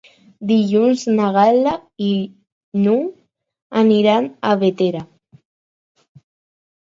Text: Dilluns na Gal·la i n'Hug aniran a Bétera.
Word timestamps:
Dilluns 0.51 1.01
na 1.17 1.25
Gal·la 1.33 1.73
i 2.05 2.07
n'Hug 2.85 3.11
aniran 3.81 4.29
a 4.49 4.53
Bétera. 4.63 5.03